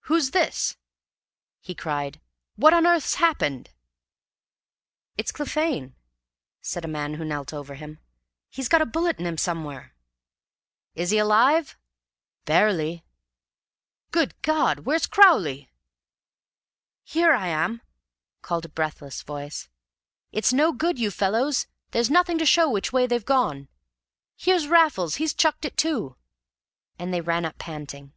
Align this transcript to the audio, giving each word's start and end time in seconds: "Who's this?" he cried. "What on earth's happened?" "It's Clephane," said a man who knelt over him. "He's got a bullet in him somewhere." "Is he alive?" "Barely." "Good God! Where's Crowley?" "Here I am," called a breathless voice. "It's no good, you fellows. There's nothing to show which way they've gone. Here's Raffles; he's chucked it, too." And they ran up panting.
"Who's 0.00 0.32
this?" 0.32 0.76
he 1.62 1.74
cried. 1.74 2.20
"What 2.56 2.74
on 2.74 2.86
earth's 2.86 3.14
happened?" 3.14 3.70
"It's 5.16 5.32
Clephane," 5.32 5.94
said 6.60 6.84
a 6.84 6.86
man 6.86 7.14
who 7.14 7.24
knelt 7.24 7.54
over 7.54 7.74
him. 7.74 7.98
"He's 8.50 8.68
got 8.68 8.82
a 8.82 8.84
bullet 8.84 9.18
in 9.18 9.24
him 9.24 9.38
somewhere." 9.38 9.94
"Is 10.94 11.12
he 11.12 11.16
alive?" 11.16 11.78
"Barely." 12.44 13.06
"Good 14.10 14.34
God! 14.42 14.80
Where's 14.80 15.06
Crowley?" 15.06 15.70
"Here 17.02 17.32
I 17.32 17.46
am," 17.48 17.80
called 18.42 18.66
a 18.66 18.68
breathless 18.68 19.22
voice. 19.22 19.70
"It's 20.30 20.52
no 20.52 20.72
good, 20.74 20.98
you 20.98 21.10
fellows. 21.10 21.66
There's 21.92 22.10
nothing 22.10 22.36
to 22.36 22.44
show 22.44 22.68
which 22.70 22.92
way 22.92 23.06
they've 23.06 23.24
gone. 23.24 23.68
Here's 24.36 24.68
Raffles; 24.68 25.14
he's 25.14 25.32
chucked 25.32 25.64
it, 25.64 25.78
too." 25.78 26.16
And 26.98 27.14
they 27.14 27.22
ran 27.22 27.46
up 27.46 27.56
panting. 27.56 28.12